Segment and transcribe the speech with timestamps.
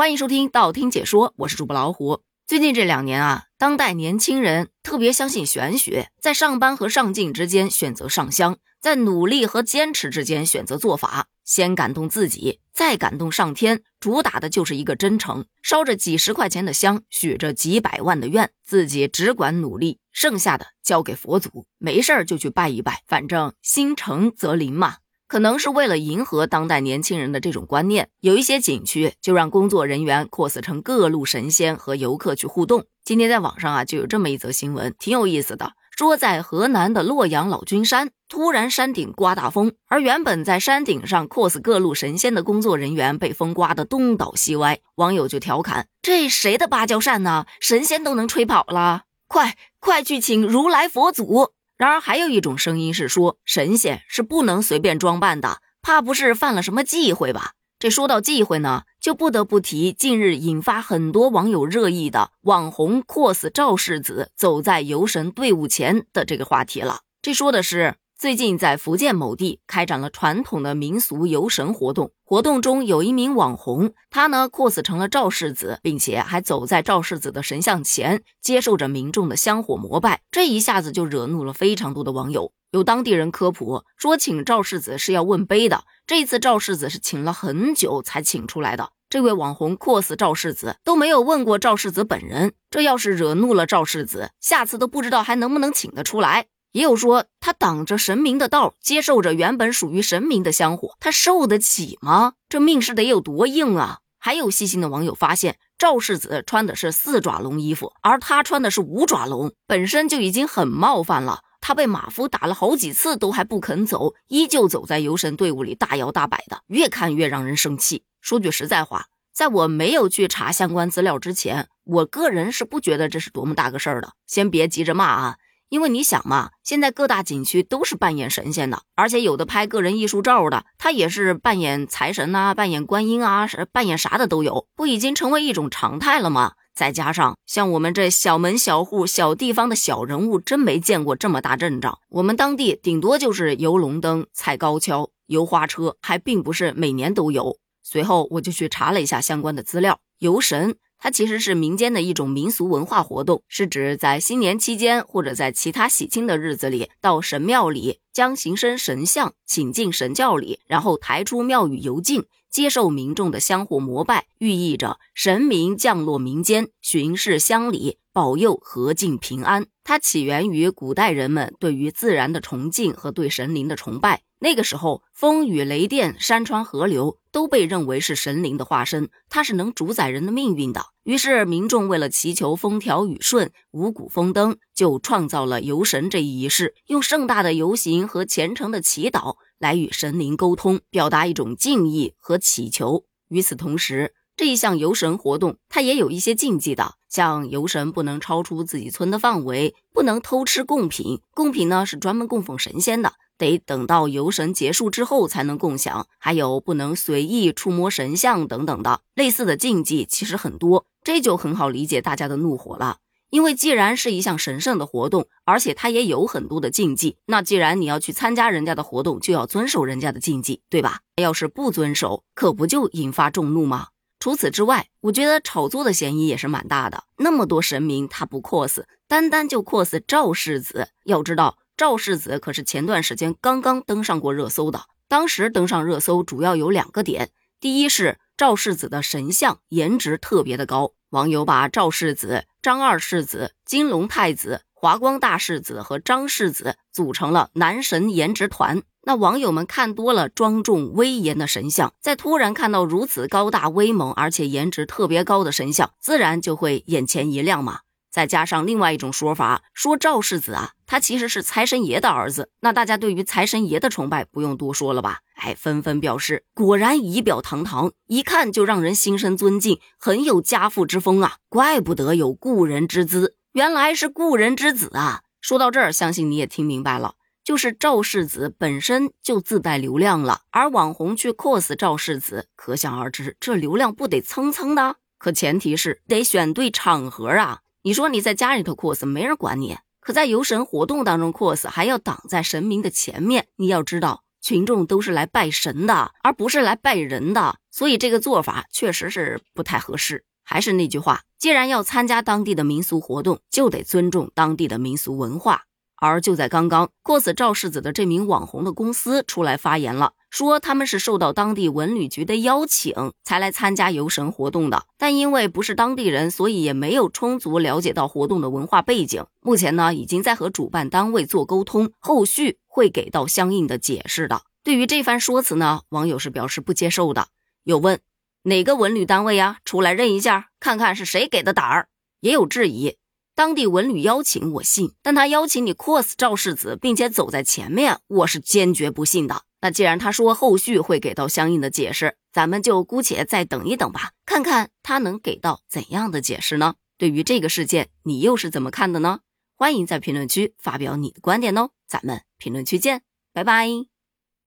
[0.00, 2.22] 欢迎收听道听解说，我是主播老虎。
[2.46, 15.44] 最近这两年啊，当代年轻人特别相信玄学，在上班和上进之间选择上香，在努力和坚持之间选择做法，先感动自己，再感动上天，主打的就是一个真诚。
[15.62, 21.66] 烧着几十块钱的香，许着几百万的愿，自己只管努力，剩下的交给佛祖。
[21.76, 24.96] 没事儿就去拜一拜，反正心诚则灵嘛。
[25.30, 32.86] 可能是为了迎合当代年轻人的这种观念，有一些景区就让工作人员 cos 成各路神仙和游客去互动。
[33.04, 35.74] 今天在网上啊，就有这么一则新闻，挺有意思的。
[35.96, 44.80] 说在河南的洛阳老君山，突然山顶刮大风，而原本在山顶上 cos 各路神仙的工作人员被风刮得东倒西歪。
[44.96, 47.46] 网友就调侃：“这谁的芭蕉扇呢？
[47.60, 49.02] 神仙都能吹跑了！
[49.28, 57.52] 快快去请如来佛祖！”然而，还有一种声音是说，神仙是不能随便装扮的，怕不是犯了什么忌讳吧？
[57.78, 67.00] 这说到忌讳呢，就不得不提近日引发很多网友热议的网红 cos 赵世子走在游神队伍前的这个话题了。
[67.22, 67.94] 这说的是。
[68.20, 80.20] 最近在福建某地开展了传统的民俗游神活动，活动中有一名网红，他呢 cos 成了赵世子，并且还走在赵世子的神像前，接受着民众的香火膜拜。
[80.30, 82.52] 这一下子就惹怒了非常多的网友。
[82.72, 88.90] 有当地人科普说，请赵世子是要问杯的，这次赵世子是请了很久才请出来的。
[89.08, 96.48] 这位网红 cos 赵世子都没有问过赵世子本人，这要是惹怒了赵世子，下次都不知道还能不能请得出来。
[96.72, 102.34] 也有说他挡着神明的道，接受着原本属于神明的香火，他受得起吗？
[102.48, 103.98] 这命是得有多硬啊！
[104.18, 111.40] 还有细心的网友发现，赵世子穿的是四爪龙衣服，而他穿的是五爪龙，本身就已经很冒犯了。
[111.62, 118.04] 他被马夫打了好几次都还不肯走，依旧走在游神队伍里大摇大摆的，越看越让人生气。
[118.20, 124.12] 说句实在话，在我没有去查相关资料之前，我个人是不觉得这是多么大个事儿的。
[124.26, 125.36] 先别急着骂啊！
[125.70, 136.54] 因为你想嘛，现在各大景区都是扮演神仙的，而且有的拍个人艺术照的，他也是扮演财神呐，扮演观音啊，是扮演啥的都有，不已经成为一种常态了吗？
[136.74, 141.98] 再加上像我们这小门小户、小地方的小人物，真没见过这么大阵仗。
[142.08, 147.58] 我们当地顶多就是游龙灯、踩高跷、游花车，还并不是每年都有。
[147.82, 150.76] 随后我就去查了一下相关的资料，游神。
[151.00, 169.66] 它其实是民间的一种民俗文化活动，是指在新年期间或者在其他喜庆的日子里，到神庙里将行身神像请进神教里，然后抬出庙宇游境，接受民众的相互膜拜，寓意着神明降落民间，巡视乡里，保佑和敬平安。
[169.84, 174.22] 它起源于古代人们对于自然的崇敬和对神灵的崇拜。
[174.42, 180.86] 那个时候，风雨雷电、山川河流都被认为是神灵的化身，它是能主宰人的命运的。
[181.02, 193.04] 于是，民众为了祈求风调雨顺、五谷丰登，就创造了游神这一仪式，用盛大的游行和虔诚的祈祷来与神灵沟通，表达一种敬意和祈求。
[193.28, 203.12] 与此同时，这一项游神活动，它也有一些禁忌的，像游神不能超出自己村的范围，不能偷吃贡品，贡品呢是专门供奉神仙的。
[203.36, 212.96] 得等到游神结束之后才能共享，还有不能随意触摸神像等等的类似的禁忌，其实很多，这就很好理解大家的怒火了。
[213.28, 221.00] 因为既然是一项神圣的活动，而且它也有很多的禁忌，那既然你要去参加人家的活动，就要遵守人家的禁忌，对吧？
[221.16, 223.88] 要是不遵守，可不就引发众怒吗？
[224.20, 227.04] 除此之外，我觉得炒作的嫌疑也是蛮大的。
[227.16, 231.56] 那么多神明他不 cos，单单就 cos 赵世子，要知道。
[231.74, 248.82] 赵世子可是前段时间刚刚登上过热搜的，当时登上热搜主要有两个点，第一是赵世子的神像颜值特别的高，网友把赵世子、张二世子、金龙太子、华光大世子和张世子组成了男神颜值团。
[249.02, 257.80] 那网友们看多了庄重威严的神像，在突然看到如此高大威猛而且颜值特别高的神像，自然就会眼前一亮嘛。
[258.10, 262.50] 再加上另外一种说法，说赵世子啊，他其实是财神爷的儿子。
[262.58, 265.20] 那大家对于财神爷的崇拜不用多说了吧？
[265.36, 271.36] 哎，纷纷表示，果然仪表堂堂，一看就让人心生尊敬，很有家父之风啊！
[271.48, 275.20] 怪不得有故人之姿，原来是故人之子啊！
[275.40, 277.14] 说到这儿，相信你也听明白了，
[277.50, 284.98] 就是赵世子本身就自带流量了，而网红去 cos 赵世子，可想而知，这流量不得蹭蹭的？
[285.18, 287.62] 可前提是得选对场合啊！
[287.82, 293.48] 你说你在家里头 cos 没人管你，可在游神活动当中 cos 还要挡在神明的前面。
[293.56, 300.24] 你要知道，群众都是来拜神的，而不是来拜人的，所以这个做法确实是不太合适。
[300.44, 305.64] 还是那句话，既然要参加当地的民俗活动，就得尊重当地的民俗文化。
[306.00, 319.24] 而就在刚刚，cos 赵世子的这名网红的公司出来发言了，说他们是受到当地文旅局的邀请才来参加游神活动的，但因为不是当地人，所以也没有充足了解到活动的文化背景。
[319.40, 324.42] 目前呢，已经在和主办单位做沟通，后续会给到相应的解释的。
[324.64, 327.28] 对于这番说辞呢，网友是表示不接受的，
[327.64, 328.00] 有问
[328.44, 329.58] 哪个文旅单位呀？
[329.66, 331.88] 出来认一下，看看是谁给的胆儿。
[332.20, 332.96] 也有质疑。
[333.40, 339.44] 当地文旅邀请我信，但他邀请你 cos 赵世子，并且走在前面，我是坚决不信的。
[339.62, 346.74] 那既然他说后续会给到相应的解释，咱们就姑且再等一等吧，看看他能给到怎样的解释呢？
[346.98, 349.20] 对于这个事件，你又是怎么看的呢？
[349.56, 353.00] 欢迎在评论区发表你的观点哦，咱们评论区见，
[353.32, 353.99] 拜拜。